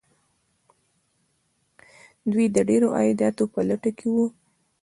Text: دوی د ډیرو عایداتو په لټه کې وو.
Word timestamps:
دوی 2.31 2.45
د 2.55 2.57
ډیرو 2.69 2.87
عایداتو 2.97 3.43
په 3.53 3.59
لټه 3.69 3.91
کې 3.97 4.07
وو. 4.13 4.25